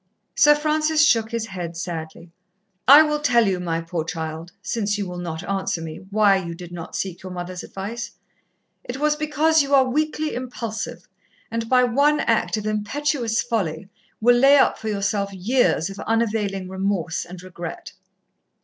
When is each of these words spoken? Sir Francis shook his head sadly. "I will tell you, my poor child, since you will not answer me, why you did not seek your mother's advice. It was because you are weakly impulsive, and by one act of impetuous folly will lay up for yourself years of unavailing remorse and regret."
Sir 0.33 0.55
Francis 0.55 1.05
shook 1.05 1.29
his 1.29 1.45
head 1.45 1.77
sadly. 1.77 2.31
"I 2.87 3.03
will 3.03 3.19
tell 3.19 3.45
you, 3.47 3.59
my 3.59 3.81
poor 3.81 4.03
child, 4.03 4.51
since 4.63 4.97
you 4.97 5.07
will 5.07 5.19
not 5.19 5.43
answer 5.47 5.79
me, 5.79 6.07
why 6.09 6.37
you 6.37 6.55
did 6.55 6.71
not 6.71 6.95
seek 6.95 7.21
your 7.21 7.31
mother's 7.31 7.61
advice. 7.61 8.09
It 8.83 8.97
was 8.99 9.15
because 9.15 9.61
you 9.61 9.75
are 9.75 9.87
weakly 9.87 10.33
impulsive, 10.33 11.07
and 11.51 11.69
by 11.69 11.83
one 11.83 12.19
act 12.19 12.57
of 12.57 12.65
impetuous 12.65 13.43
folly 13.43 13.89
will 14.19 14.35
lay 14.37 14.57
up 14.57 14.79
for 14.79 14.87
yourself 14.89 15.31
years 15.33 15.87
of 15.91 15.99
unavailing 15.99 16.67
remorse 16.67 17.23
and 17.23 17.43
regret." 17.43 17.93